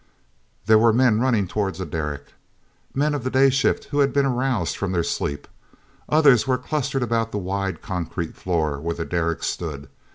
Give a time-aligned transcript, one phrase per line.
[0.65, 4.75] There were men running toward the derrick—men of the day shift who had been aroused
[4.75, 5.47] from their sleep.
[6.09, 9.89] Others were clustered about the wide concrete floor where the derrick stood.